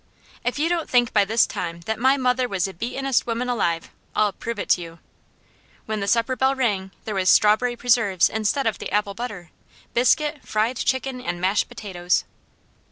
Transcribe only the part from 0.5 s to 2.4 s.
you don't think by this time that my